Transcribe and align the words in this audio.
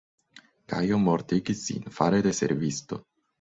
Gajo 0.73 0.97
mortigis 1.03 1.61
sin 1.67 1.85
fare 1.99 2.23
de 2.29 2.35
servisto. 2.41 3.01